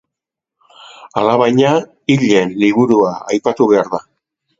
Alabaina, 1.21 1.73
Hilen 2.13 2.55
Liburua 2.63 3.13
aipatu 3.35 3.69
behar 3.75 3.93
da. 3.93 4.01